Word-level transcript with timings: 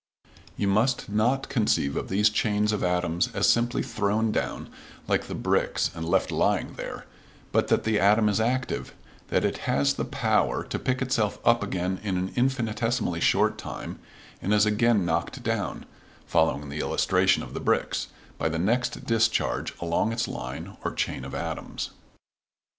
You 0.57 0.67
must 0.67 1.09
not 1.09 1.47
conceive 1.47 1.95
of 1.95 2.09
these 2.09 2.31
chains 2.31 2.71
of 2.71 2.83
atoms 2.83 3.29
as 3.35 3.47
simply 3.47 3.83
thrown 3.83 4.31
down 4.31 4.71
like 5.07 5.27
the 5.27 5.35
bricks 5.35 5.91
and 5.93 6.03
left 6.09 6.31
lying 6.31 6.73
there, 6.73 7.05
but 7.51 7.67
that 7.67 7.83
the 7.83 7.99
atom 7.99 8.27
is 8.27 8.41
active; 8.41 8.95
that 9.27 9.45
it 9.45 9.59
has 9.69 9.93
the 9.93 10.03
power 10.03 10.63
to 10.63 10.79
pick 10.79 11.03
itself 11.03 11.37
up 11.45 11.61
again 11.61 11.99
in 12.01 12.17
an 12.17 12.31
infinitesimally 12.35 13.19
short 13.19 13.59
time 13.59 13.99
and 14.41 14.55
is 14.55 14.65
again 14.65 15.05
knocked 15.05 15.43
down 15.43 15.85
(following 16.25 16.69
the 16.69 16.79
illustration 16.79 17.43
of 17.43 17.53
the 17.53 17.59
bricks) 17.59 18.07
by 18.39 18.49
the 18.49 18.57
next 18.57 19.05
discharge 19.05 19.71
along 19.79 20.11
its 20.13 20.27
line 20.27 20.77
or 20.83 20.95
chain 20.95 21.23
of 21.23 21.35
atoms. 21.35 21.91